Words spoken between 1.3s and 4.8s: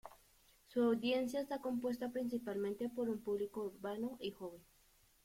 está compuesta principalmente por un público urbano y joven.